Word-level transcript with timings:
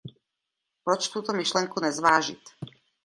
Proč 0.83 1.07
tuto 1.09 1.33
myšlenku 1.33 1.79
nezvážit? 1.79 2.41